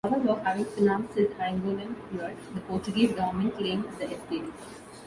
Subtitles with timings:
[0.03, 4.51] However, having financed his Angolan years, the Portuguese government claimed the estate.